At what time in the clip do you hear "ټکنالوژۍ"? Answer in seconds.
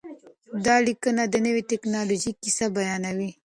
1.71-2.31